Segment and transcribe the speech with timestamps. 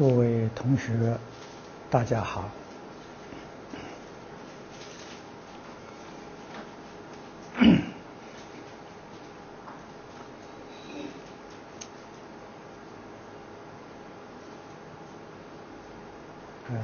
[0.00, 1.18] 诸位同学，
[1.90, 2.48] 大家好。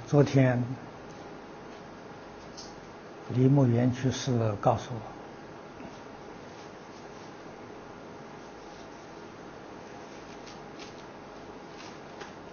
[0.07, 0.63] 昨天
[3.31, 5.16] 李牧园居士告诉我，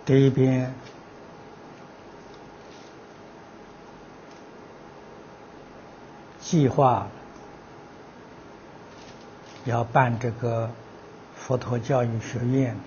[0.06, 0.74] 这一边
[6.40, 7.08] 计划
[9.66, 10.70] 要办这个
[11.36, 12.78] 佛陀教育学院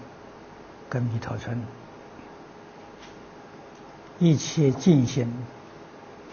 [0.89, 1.61] 跟弥陀村。
[4.19, 5.31] 一切进行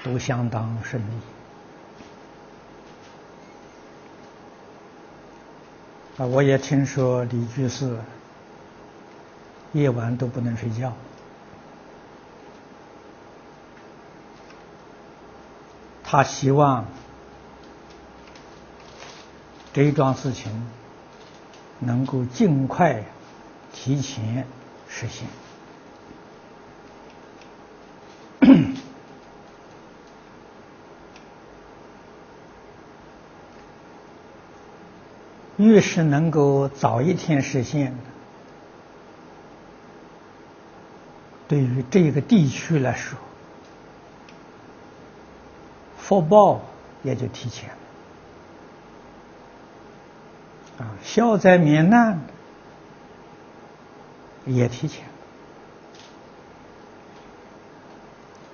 [0.04, 1.14] 都相当顺利
[6.18, 6.26] 啊！
[6.26, 7.98] 我也听说李居士
[9.74, 10.94] 夜晚都不能睡觉，
[16.04, 16.86] 他希望
[19.74, 20.68] 这一桩事情
[21.80, 23.04] 能够尽快
[23.74, 24.48] 提前
[24.88, 25.28] 实现。
[35.58, 37.98] 越是能够早一天实现，
[41.54, 43.16] 对于这个地区来说，
[46.00, 46.62] 福报
[47.04, 47.70] 也就提前
[50.80, 52.22] 了，啊，消灾免难
[54.48, 55.06] 也提前，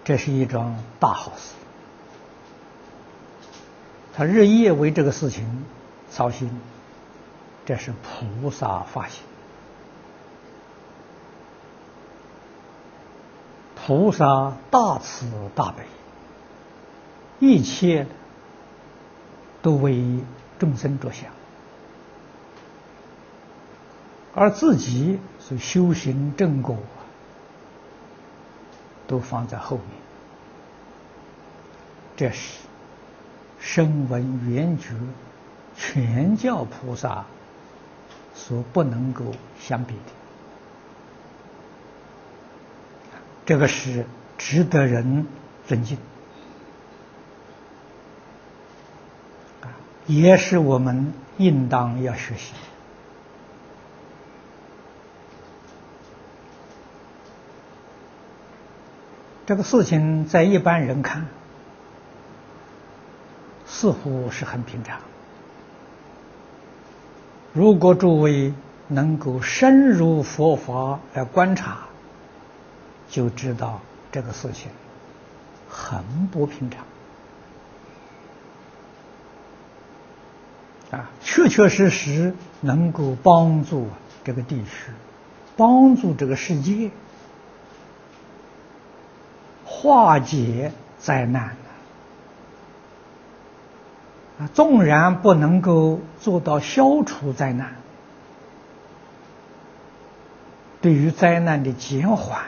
[0.03, 1.53] 这是一桩大好事。
[4.13, 5.63] 他日夜为这个事情
[6.11, 6.51] 操心。
[7.65, 9.23] 这是菩萨发心，
[13.89, 15.83] 菩萨大慈大悲，
[17.39, 18.05] 一切
[19.63, 20.19] 都为
[20.59, 21.31] 众生着想，
[24.35, 26.77] 而自己是修行正果，
[29.07, 29.87] 都放在后面。
[32.15, 32.59] 这是
[33.59, 34.89] 声闻缘觉
[35.75, 37.25] 全教菩萨。
[38.35, 39.25] 所不能够
[39.59, 40.11] 相比的，
[43.49, 44.05] 这个是
[44.37, 45.25] 值得人
[45.65, 45.97] 尊敬，
[49.61, 49.73] 啊，
[50.05, 52.53] 也是我们应当要学习。
[59.47, 61.25] 这个事情在一般人看，
[63.65, 65.01] 似乎是很平常。
[67.53, 68.53] 如果诸位
[68.87, 71.88] 能够深入佛法来观察，
[73.09, 73.81] 就知道
[74.11, 74.71] 这个事情
[75.69, 76.83] 很不平常
[80.91, 81.09] 啊！
[81.21, 83.87] 确确实实能够帮助
[84.23, 84.91] 这个地区，
[85.57, 86.91] 帮助这个世界
[89.65, 91.55] 化解灾难。
[94.39, 97.75] 啊，纵然不能够做到消除灾难，
[100.81, 102.41] 对于灾难的减缓、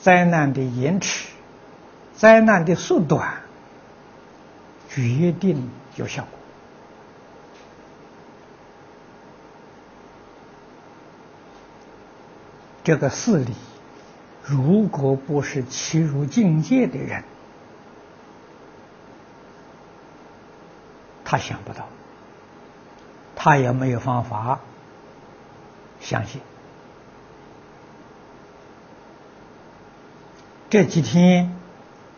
[0.00, 1.28] 灾难的延迟、
[2.16, 3.42] 灾难的缩短，
[4.88, 6.30] 决定有效果。
[12.82, 13.52] 这个事理，
[14.42, 17.22] 如果不是切入境界的人，
[21.24, 21.86] 他想不到，
[23.36, 24.60] 他也没有方法
[26.00, 26.40] 相信。
[30.70, 31.52] 这几天，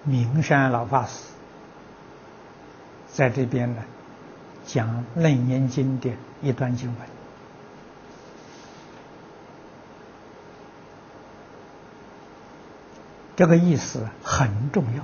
[0.04, 1.30] 名山老法师
[3.10, 3.82] 在这边呢，
[4.66, 6.10] 讲《楞严经》的
[6.42, 6.96] 一段经文，
[13.36, 15.02] 这个意思很重要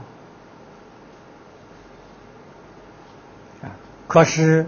[3.67, 3.73] 啊。
[4.09, 4.67] 可是，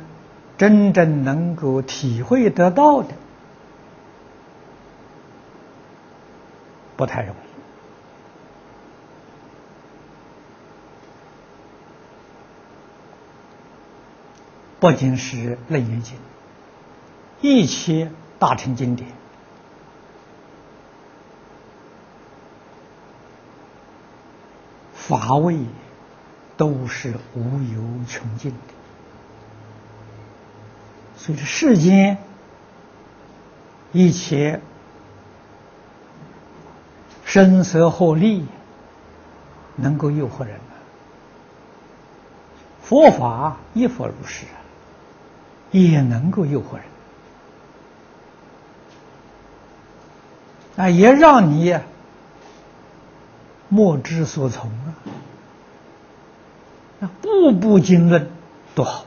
[0.57, 3.09] 真正能够体会得到的，
[6.97, 7.50] 不太容易。
[14.81, 15.37] 不仅是
[15.69, 16.17] 《楞严经》，
[17.43, 19.11] 一切大乘经典，
[24.95, 25.59] 法味
[26.57, 28.57] 都是无有穷尽的。
[31.19, 32.17] 所以，世间
[33.93, 34.63] 一切
[37.27, 38.47] 声色获利，
[39.77, 40.59] 能够诱惑人。
[42.83, 44.60] 佛法亦复如是啊，
[45.71, 46.85] 也能够诱惑人
[50.77, 51.79] 啊，也让你
[53.69, 54.71] 莫之所从
[57.01, 57.11] 啊！
[57.21, 58.31] 步步经论
[58.75, 59.05] 多好，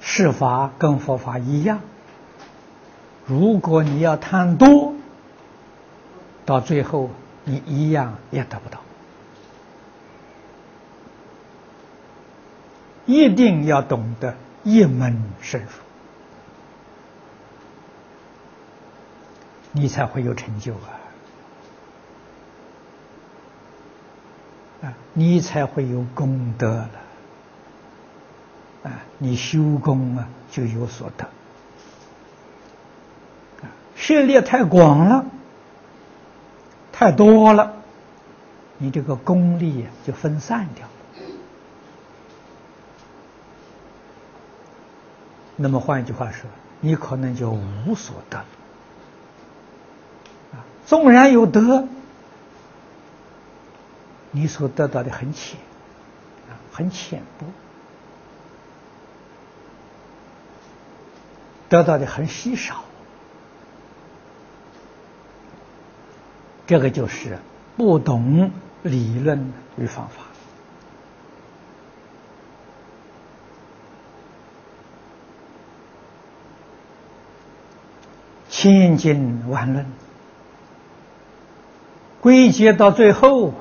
[0.00, 1.80] 事法跟佛法一样。
[3.26, 4.94] 如果你要贪多，
[6.46, 7.10] 到最后
[7.44, 8.80] 你一样也得不到。
[13.08, 15.68] 一定要懂得一门深入，
[19.72, 21.00] 你才会有成就啊！
[24.82, 26.90] 啊，你才会有功德了
[28.84, 29.00] 啊！
[29.16, 31.24] 你修功啊，就有所得。
[31.24, 31.30] 啊
[33.96, 35.24] 涉猎太广了，
[36.92, 37.72] 太多了，
[38.76, 40.86] 你这个功力就分散掉。
[45.60, 46.48] 那么换一句话说，
[46.80, 48.38] 你可能就无所得。
[48.38, 48.44] 啊，
[50.86, 51.88] 纵然有得，
[54.30, 55.58] 你所得到的很浅，
[56.48, 57.46] 啊，很浅薄，
[61.68, 62.84] 得到的很稀少。
[66.68, 67.36] 这个就是
[67.76, 68.52] 不懂
[68.84, 70.22] 理论与方法，
[78.60, 79.86] 千经万论
[82.20, 83.54] 归结到最后，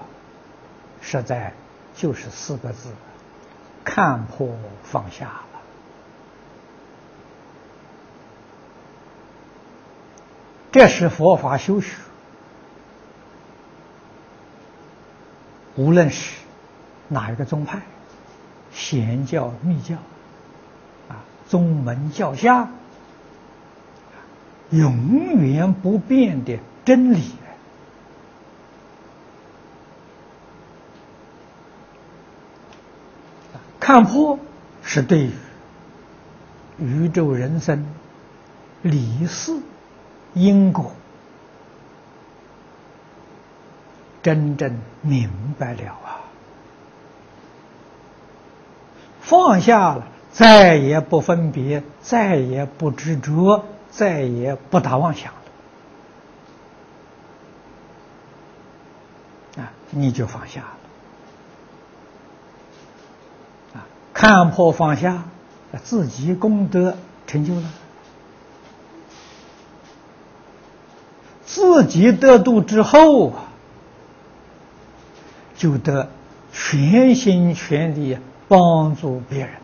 [1.01, 1.53] 实在
[1.95, 2.89] 就是四个字：
[3.83, 4.49] 看破
[4.81, 5.43] 放下了。
[10.71, 11.93] 这是佛法修学。
[15.75, 16.39] 无论是
[17.07, 17.81] 哪一个宗派，
[18.73, 19.97] 显教、密教，
[21.07, 22.69] 啊，宗门教下，
[24.69, 27.31] 永远不变的真理。
[33.79, 34.37] 看破
[34.83, 35.31] 是对于
[36.77, 37.85] 宇宙人生、
[38.81, 39.53] 理事、
[40.33, 40.91] 因果。
[44.21, 46.19] 真正明白了啊，
[49.21, 55.33] 放下了，再也不分别，再也不执着，再也不打妄想
[59.57, 59.63] 了。
[59.63, 60.67] 啊，你就放下了。
[63.75, 65.23] 啊，看破放下，
[65.83, 67.69] 自己功德成就了，
[71.45, 73.43] 自己得度之后啊。
[75.55, 76.11] 就得
[76.53, 79.55] 全心全力帮助别人，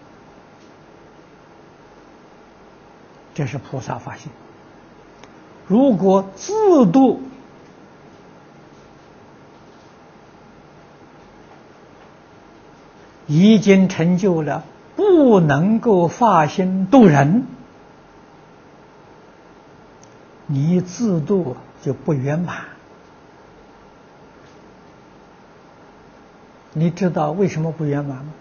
[3.33, 4.31] 这是菩萨发心。
[5.67, 7.21] 如果自度
[13.27, 14.63] 已经成就了，
[14.95, 17.47] 不能够发心度人，
[20.45, 22.65] 你自度就不圆满。
[26.73, 28.33] 你知道为什么不圆满吗？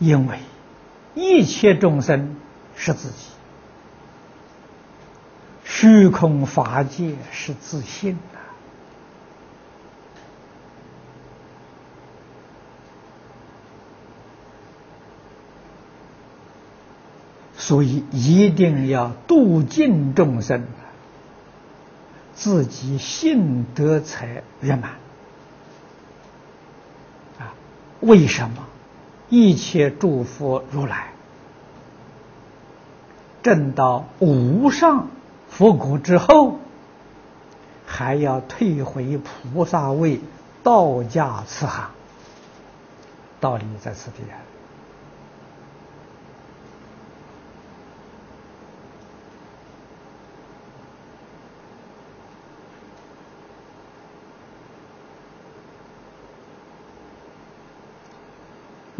[0.00, 0.40] 因为
[1.14, 2.34] 一切众生
[2.74, 3.26] 是自己，
[5.62, 8.38] 虚空法界是自信的，
[17.56, 20.66] 所以一定要度尽众生。
[22.32, 24.92] 自己信德才圆满
[27.38, 27.52] 啊！
[28.00, 28.66] 为什么
[29.30, 31.12] 一切诸佛如来
[33.42, 35.06] 证到无上
[35.48, 36.58] 佛果之后，
[37.86, 40.20] 还要退回菩萨位，
[40.62, 41.90] 道家慈航？
[43.40, 44.36] 道理在此地啊！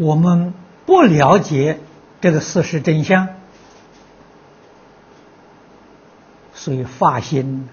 [0.01, 0.55] 我们
[0.87, 1.79] 不了解
[2.21, 3.27] 这个事实真相，
[6.55, 7.69] 所以发心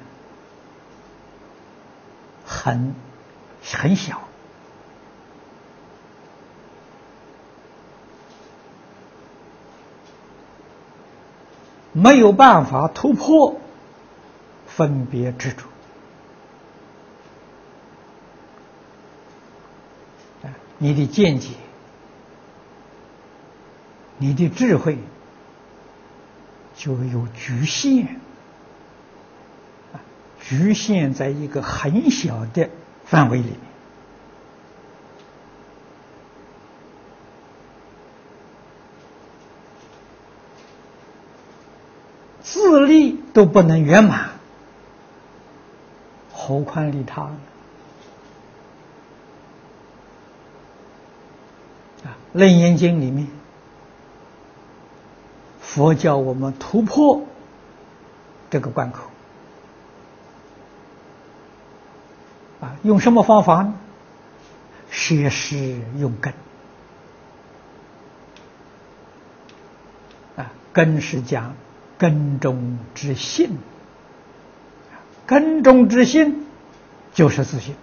[2.45, 2.95] 很
[3.65, 4.21] 很小。
[11.93, 13.59] 没有办法突破
[14.67, 15.65] 分别执着。
[20.77, 21.55] 你的见解、
[24.19, 24.99] 你的智慧
[26.77, 28.07] 就有局限，
[30.41, 32.69] 局限在一个很小的
[33.05, 33.59] 范围里面，
[42.43, 44.31] 自利都不能圆满，
[46.33, 47.39] 何况利他呢？
[52.39, 53.27] 《楞严经》里面，
[55.79, 57.23] 佛教我们突破
[58.51, 59.05] 这个关口
[62.61, 63.75] 啊，用什么方法呢？
[64.91, 66.35] 学识用根
[70.37, 71.55] 啊，根是讲
[71.97, 73.59] 根中之性，
[75.27, 76.45] 根中之性
[77.15, 77.77] 就是自信。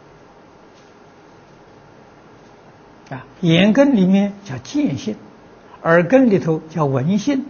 [3.10, 5.16] 啊，眼根里面叫见性，
[5.82, 7.46] 耳根里头叫闻性，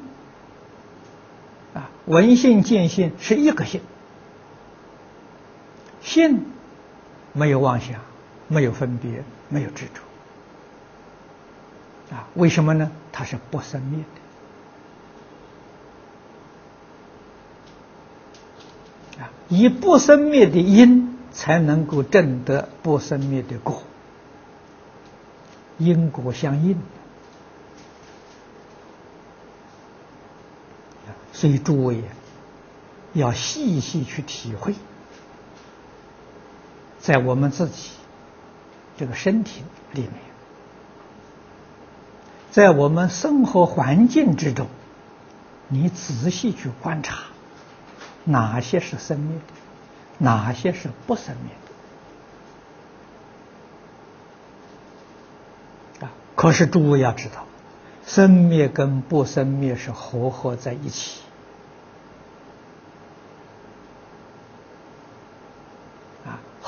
[2.05, 3.81] 闻性见性是一个性，
[6.01, 6.45] 性
[7.33, 7.99] 没有妄想，
[8.47, 10.01] 没有分别，没有执着，
[12.15, 12.91] 啊，为什么呢？
[13.11, 14.03] 它是不生灭
[19.17, 23.81] 的，啊，以不生灭的因才能够证得不生灭的果。
[25.77, 26.77] 因果相应，
[31.35, 32.01] 所以诸位
[33.11, 34.73] 要细细去体会，
[36.97, 37.89] 在我们自己
[38.97, 39.61] 这个身体
[39.91, 40.13] 里面，
[42.51, 44.67] 在我们生活环境之中，
[45.67, 47.23] 你仔细去观察，
[48.23, 49.53] 哪些是生灭的，
[50.19, 51.51] 哪些是不生灭
[55.99, 56.07] 的。
[56.33, 57.45] 可是诸位要知道，
[58.05, 61.21] 生灭跟不生灭是合合在一起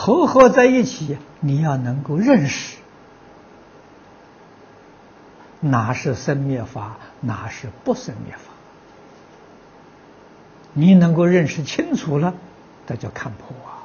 [0.08, 2.78] 合合在一起，你要能够认识。
[5.60, 8.54] 哪是生灭法，哪是不生灭法，
[10.72, 12.36] 你能够认识清楚了，
[12.88, 13.84] 那叫看破啊。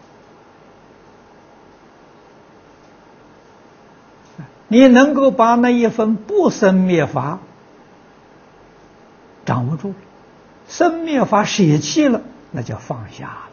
[4.69, 7.41] 你能够把那一份不生灭法
[9.45, 9.93] 掌握住，
[10.69, 12.21] 生灭法舍弃了，
[12.52, 13.51] 那就放下了，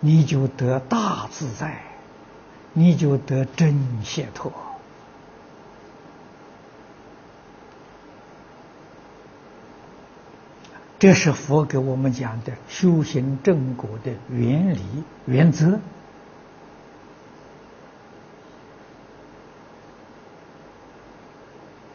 [0.00, 1.82] 你就得大自在，
[2.72, 4.52] 你就得真解脱。
[10.98, 14.80] 这是佛给我们讲的修行正果的原理
[15.26, 15.78] 原则。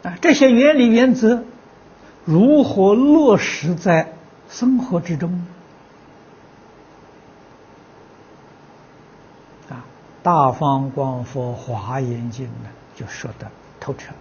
[0.03, 1.43] 啊，这些原理原则
[2.25, 4.13] 如何落实在
[4.49, 5.47] 生活之中？
[9.69, 9.85] 啊，
[10.23, 14.13] 《大方广佛华严经》呢，就说的透彻，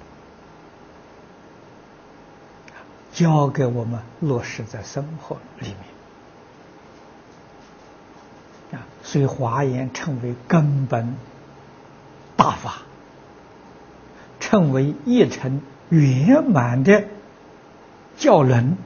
[3.12, 5.68] 教给我们落实在生活里
[8.70, 8.80] 面。
[8.80, 11.16] 啊，所以华严称为根本
[12.36, 12.82] 大法，
[14.40, 15.62] 称为一成。
[15.90, 17.04] 圆满的
[18.16, 18.78] 教人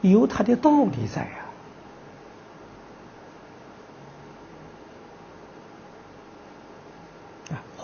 [0.00, 1.20] 有他的道理在！
[1.20, 1.45] 啊，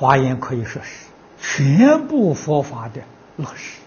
[0.03, 1.07] 华严可以说是
[1.41, 3.03] 全部佛法的
[3.37, 3.79] 落实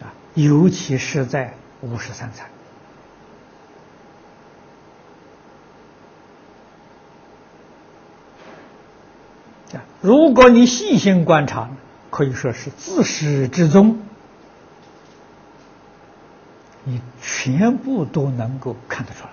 [0.00, 2.48] 啊，尤其是在五十三参。
[10.00, 11.68] 如果你细心观察，
[12.10, 14.00] 可以说是自始至终，
[16.84, 19.30] 你全部都能够看得出来。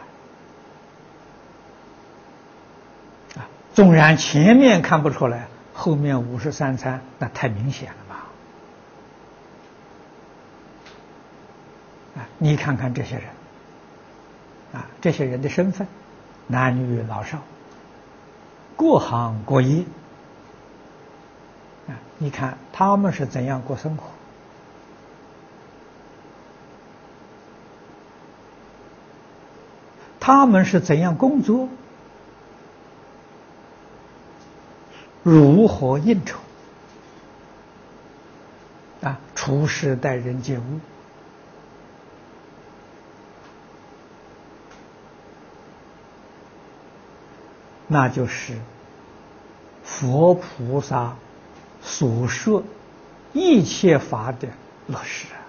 [3.42, 8.28] 啊，纵然前面看不出来，后面五十三餐那太明显了吧？
[12.18, 13.26] 啊，你看看这些人，
[14.74, 15.88] 啊，这些人的身份，
[16.46, 17.40] 男女老少，
[18.78, 19.84] 各行各业。
[21.88, 24.04] 啊，你看他们是怎样过生活？
[30.20, 31.68] 他们是怎样工作？
[35.24, 36.38] 如何应酬？
[39.02, 40.62] 啊，处事待人接物，
[47.88, 48.58] 那就是
[49.84, 51.16] 佛菩萨
[51.82, 52.64] 所说
[53.34, 54.48] 一切法的
[54.88, 55.28] 落实。
[55.34, 55.44] 啊，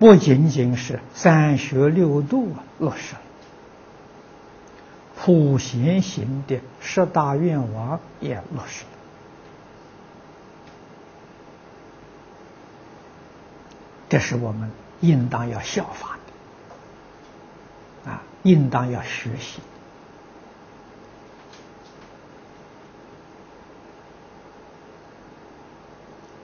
[0.00, 3.20] 不仅仅是三学六度落实了，
[5.20, 8.90] 普贤行的十大愿望也落实了。
[14.08, 14.70] 这是我们
[15.00, 16.18] 应当要效法
[18.04, 19.60] 的，啊，应当要学习。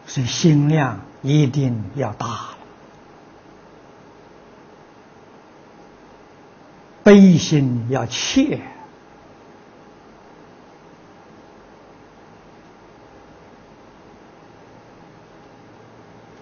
[0.07, 2.53] 所以心量一定要大
[7.04, 8.61] 悲心要切。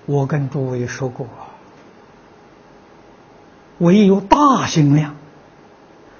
[0.06, 1.26] 我跟诸位说过，
[3.78, 5.16] 唯有大心量，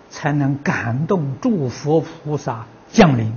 [0.08, 3.34] 才能感动诸佛菩萨降临。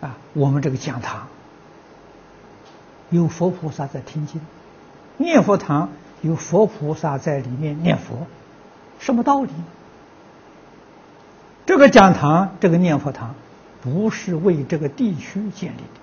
[0.00, 1.26] 啊，我们这个讲堂
[3.10, 4.40] 有佛菩萨在听经，
[5.16, 5.90] 念佛堂
[6.22, 8.26] 有佛菩萨在里面念佛，
[8.98, 9.50] 什么道理？
[11.66, 13.34] 这个讲堂，这个念佛堂，
[13.82, 16.00] 不是为这个地区建立的。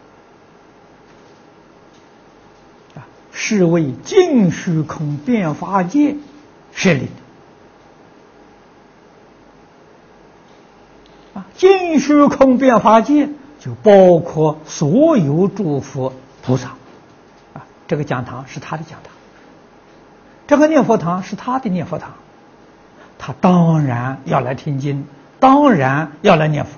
[3.38, 6.16] 是为净虚空变法界
[6.72, 7.12] 设立的
[11.40, 11.46] 啊！
[11.56, 13.30] 净虚空变法界
[13.60, 16.70] 就包括所有诸佛菩萨
[17.54, 17.68] 啊！
[17.88, 19.12] 这个讲堂是他的讲堂，
[20.48, 22.14] 这个念佛堂是他的念佛堂，
[23.18, 25.08] 他当然要来听经，
[25.40, 26.72] 当然要来念佛。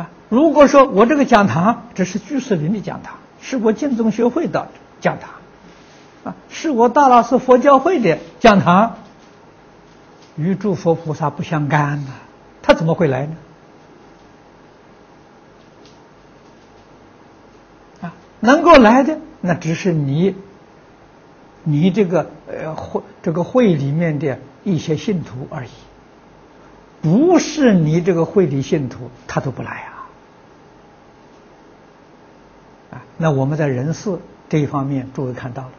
[0.00, 4.68] 啊如果说我这个讲堂这是居士林的讲堂，是我净宗学会的
[5.00, 5.30] 讲堂，
[6.24, 8.96] 啊，是我大老寺佛教会的讲堂，
[10.36, 12.12] 与诸佛菩萨不相干呐，
[12.62, 13.36] 他怎么会来呢？
[18.46, 20.36] 能够来的那只是你，
[21.64, 25.70] 你这个呃会这个会里面的一些信徒而已，
[27.02, 29.70] 不是你这个会的信徒，他都不来
[32.90, 33.02] 啊。
[33.18, 35.72] 那我们在人事这一方面，诸位看到了，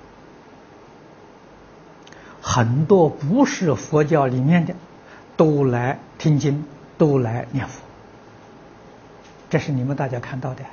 [2.41, 4.73] 很多不是佛教里面的，
[5.38, 6.65] 都来听经，
[6.97, 7.82] 都来念佛，
[9.49, 10.63] 这是你们大家看到的。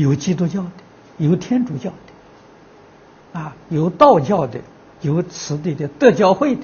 [0.00, 0.70] 有基督教的，
[1.18, 4.60] 有天主教的，啊，有道教的，
[5.02, 6.62] 有此地的德教会的，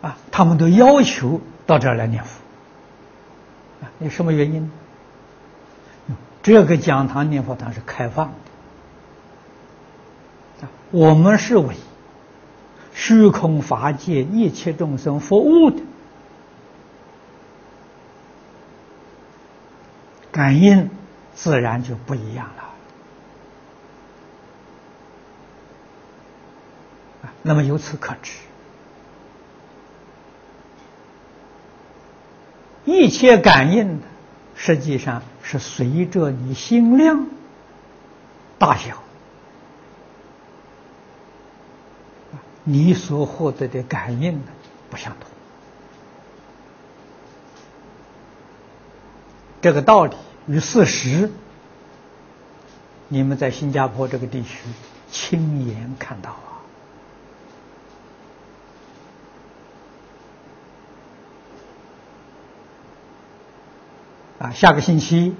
[0.00, 1.40] 啊，他们都要求。
[1.66, 2.42] 到这儿来念佛，
[3.82, 4.70] 啊，有什么原因？
[6.42, 8.26] 这个讲堂念佛堂是开放
[10.60, 11.74] 的，啊，我们是为
[12.92, 15.80] 虚空法界一切众生服务的，
[20.34, 20.90] 感应
[21.32, 22.64] 自然就不一样了。
[27.40, 28.32] 那么由此可知。
[32.84, 34.06] 一切感应的，
[34.56, 37.28] 实际上是随着你心量
[38.58, 39.00] 大小，
[42.64, 44.52] 你所获得的感应呢
[44.90, 45.30] 不相同。
[49.64, 50.14] 这个道理
[50.46, 51.30] 与事实，
[53.08, 54.58] 你们在新加坡这个地区
[55.10, 56.32] 亲眼看到。
[64.38, 65.34] 啊，啊下个星期，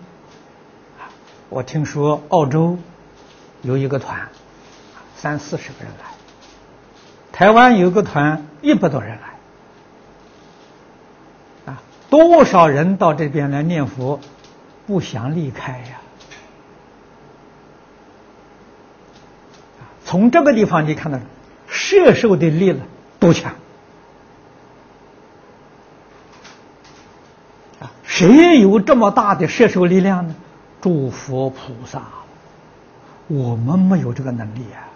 [1.50, 2.78] 我听说澳洲
[3.60, 4.30] 有一个团，
[5.14, 6.06] 三四十个人来；
[7.30, 9.33] 台湾有个团，一百多人来。
[12.14, 14.20] 多少人到这边来念佛，
[14.86, 16.00] 不想离开呀？
[20.04, 21.18] 从这个地方你看到，
[21.66, 22.84] 摄受的力了
[23.18, 23.54] 多强
[27.80, 27.90] 啊。
[28.04, 30.36] 谁有这么大的摄受力量呢？
[30.80, 32.00] 诸佛菩萨，
[33.26, 34.86] 我们没有这个能力啊！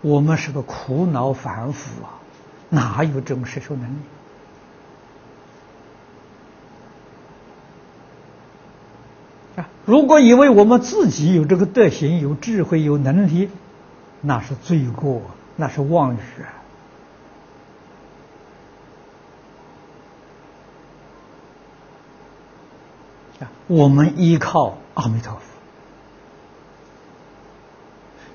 [0.00, 2.16] 我们是个苦恼凡夫啊，
[2.70, 3.98] 哪有这种摄受能力？
[9.86, 13.48] 如果以为我们自己有这个德行、有智慧、有能力，
[14.20, 15.22] 那是罪过，
[15.54, 16.18] 那是妄语！
[23.68, 25.40] 我们依靠阿弥陀佛，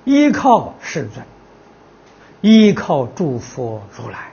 [0.03, 1.25] 依靠世尊，
[2.41, 4.31] 依靠诸佛如来，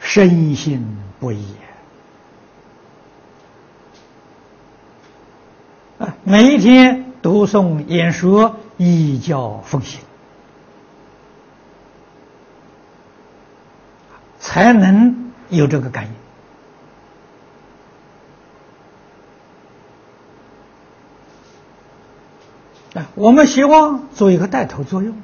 [0.00, 1.54] 深信不疑
[6.24, 8.56] 每一天读诵演说。
[8.78, 10.00] 依教奉行，
[14.40, 16.08] 才能有这个感
[22.94, 23.06] 应啊！
[23.14, 25.14] 我们希望做一个带头作用，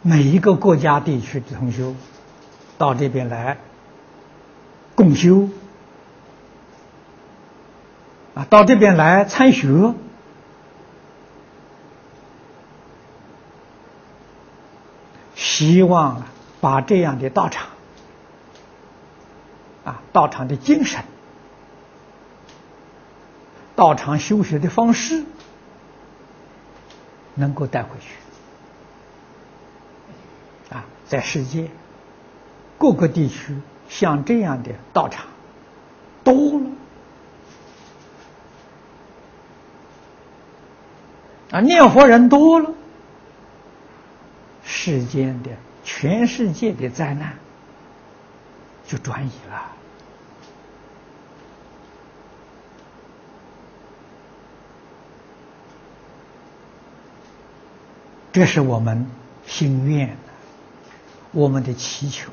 [0.00, 1.94] 每一个国家地区的同学
[2.78, 3.58] 到这边来。
[4.94, 5.50] 共修
[8.34, 9.92] 啊，到这边来参学，
[15.34, 16.22] 希望
[16.62, 17.68] 把这样的道场
[19.84, 21.04] 啊，道场的精神、
[23.74, 25.24] 道场修学的方式，
[27.34, 28.14] 能够带回去
[30.74, 31.70] 啊，在世界
[32.78, 33.56] 各个地区。
[33.88, 35.26] 像这样的道场
[36.24, 36.66] 多了
[41.52, 42.74] 啊，念佛人多了，
[44.64, 45.50] 世间的
[45.84, 47.38] 全世界的灾难
[48.88, 49.70] 就转移了。
[58.32, 59.06] 这是我们
[59.46, 60.16] 心愿，
[61.30, 62.32] 我们的祈求。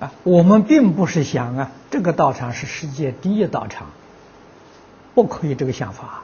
[0.00, 3.88] 啊我们并不是想啊，这个道场是世界第一道场，
[5.14, 6.22] 不可以这个想法。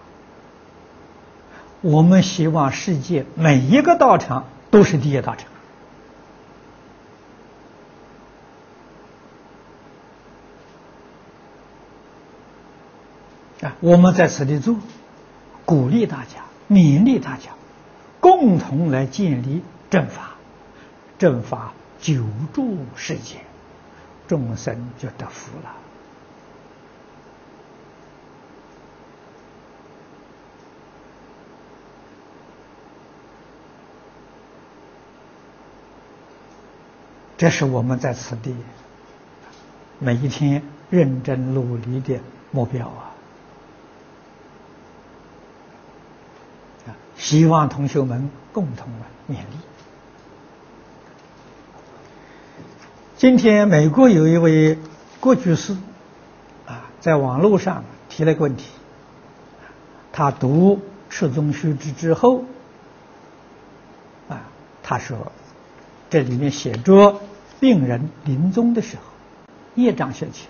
[1.82, 5.46] 我们希望世界每一个道场都是第一道场。
[13.60, 14.76] 啊，我们在此地做，
[15.64, 17.50] 鼓励大家，勉励大家，
[18.20, 20.36] 共同来建立正法，
[21.18, 23.45] 正法久住世界。
[24.28, 25.74] 众生就得福了。
[37.36, 38.56] 这是我们在此地
[39.98, 42.18] 每一天认真努力的
[42.50, 43.12] 目标啊！
[47.18, 49.75] 希望同学们共同的勉励。
[53.18, 54.76] 今天，美国有一位
[55.20, 55.74] 郭居士
[56.66, 58.66] 啊，在网络上提了个问题。
[60.12, 60.76] 他读
[61.08, 62.44] 《赤宗须知》之后，
[64.28, 64.42] 啊，
[64.82, 65.32] 他说
[66.10, 67.22] 这里面写着
[67.58, 69.02] 病人临终的时候，
[69.76, 70.48] 业障现前。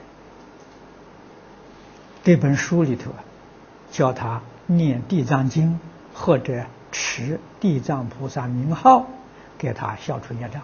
[2.24, 3.22] 这本书里头啊，
[3.92, 5.79] 教他念《地藏经》
[6.18, 9.07] 或者持地藏菩萨名号，
[9.57, 10.62] 给他消除业障。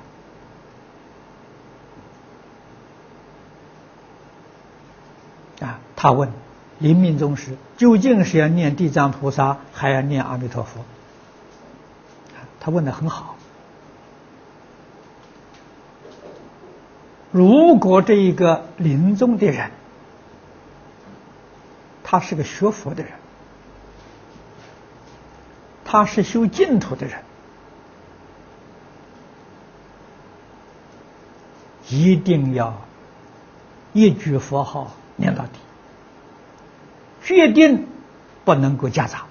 [5.63, 6.31] 啊，他问
[6.79, 10.81] 临命终时究竟是要念地藏菩萨，还要念阿弥陀佛？
[12.61, 13.37] 他问的很好。
[17.31, 19.71] 如果这一个临终的人，
[22.05, 23.13] 他是个学佛的人，
[25.85, 27.21] 他是修净土的人，
[31.89, 32.83] 一定要
[33.93, 34.93] 一句佛号。
[35.23, 35.51] 念到底，
[37.23, 37.87] 决定
[38.45, 39.23] 不能够夹杂。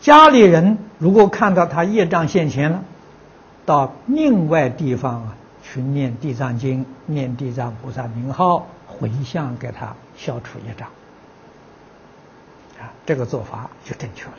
[0.00, 2.84] 家里人如果看到他业障现前了，
[3.64, 10.88] 到另外地方啊去念《地藏经》、念地藏菩萨名号，回向给他消除业障。
[12.78, 14.32] 啊，这个做法就正确了。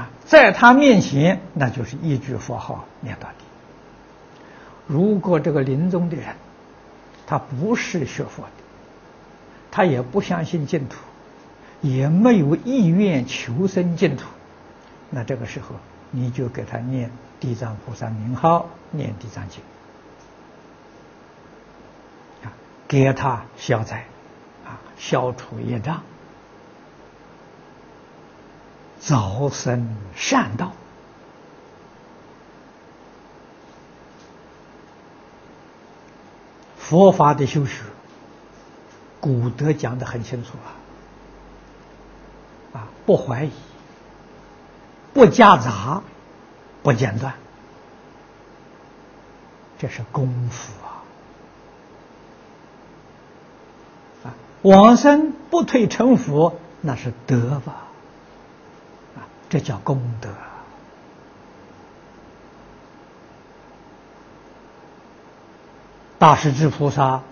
[0.00, 3.44] 啊，在他面前，那就是一句佛号念到底。
[4.90, 6.34] 如果这个临终的人，
[7.24, 8.50] 他不是学佛的，
[9.70, 10.96] 他也不相信净土，
[11.80, 14.24] 也没有意愿求生净土，
[15.10, 15.76] 那这个时候
[16.10, 19.62] 你就给他念地藏菩萨名号，念地藏经，
[22.42, 22.50] 啊，
[22.88, 24.06] 给他消灾，
[24.66, 26.02] 啊，消除业障，
[28.98, 30.72] 早生善道。
[36.90, 37.84] 佛法的修学，
[39.20, 40.54] 古德讲的很清楚
[42.74, 43.52] 啊，啊，不怀疑，
[45.14, 46.02] 不夹杂，
[46.82, 47.32] 不间断，
[49.78, 51.06] 这是功夫啊！
[54.24, 57.84] 啊，往生不退成佛，那是德吧？
[59.14, 60.28] 啊，这叫功德。
[66.20, 67.22] 大势至菩萨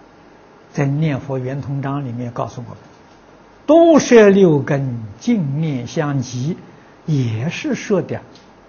[0.72, 2.79] 在《念佛圆通章》里面告诉我们
[3.66, 6.57] ：“多摄六根，净念相继，
[7.05, 8.22] 也是说的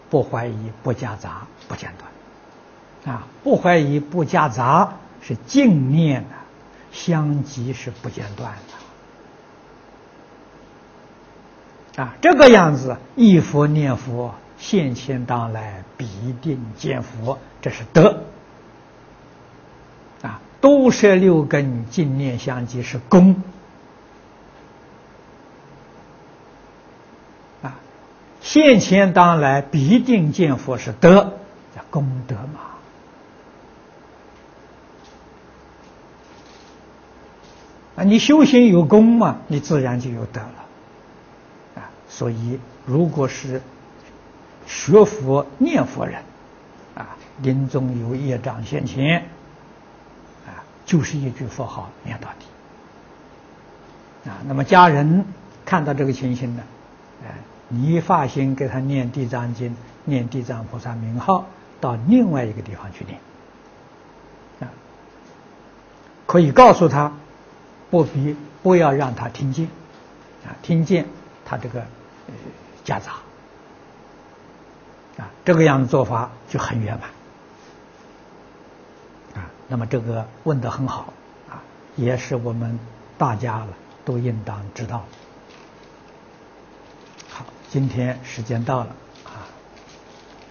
[0.10, 3.16] 不怀疑、不夹杂、不间断。
[3.16, 6.36] 啊，不怀疑、不夹杂是净念的，
[6.92, 8.54] 相继是不间断
[11.96, 12.04] 的。
[12.04, 16.06] 啊，这个样子，一佛念佛，现前当来必
[16.42, 18.22] 定见佛，这是德。”
[20.62, 23.42] 多摄六根，净念相继是功
[27.62, 27.80] 啊！
[28.42, 31.34] 现前当来必定见佛是德，
[31.76, 32.60] 叫功德嘛。
[37.96, 40.66] 啊，你修行有功嘛，你自然就有德了
[41.76, 41.90] 啊。
[42.10, 43.62] 所以，如果是
[44.68, 46.22] 学佛念佛人
[46.96, 49.30] 啊，临终有业障现前。
[50.90, 52.48] 就是一句佛号念到底
[54.28, 54.42] 啊！
[54.48, 55.24] 那么家人
[55.64, 56.64] 看到这个情形呢，
[57.24, 57.36] 哎，
[57.68, 61.46] 你发心给他念地藏经、念地藏菩萨名号，
[61.80, 63.20] 到另外一个地方去念
[64.62, 64.74] 啊，
[66.26, 67.14] 可以告诉他，
[67.92, 69.68] 不必不要让他听见
[70.44, 71.06] 啊，听见
[71.46, 72.34] 他这个呃
[72.84, 73.12] 夹杂
[75.20, 77.12] 啊，这个样子做法就很圆满。
[79.70, 81.14] 那么这个问得很好
[81.50, 81.62] 啊，
[81.96, 82.80] 也是我们
[83.18, 83.68] 大家了
[84.04, 85.06] 都应当知道。
[87.30, 88.88] 好，今天时间到了
[89.24, 89.48] 啊，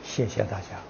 [0.05, 0.88] 谢谢大家。